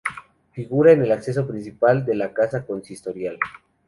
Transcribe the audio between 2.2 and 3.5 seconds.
casa consistorial.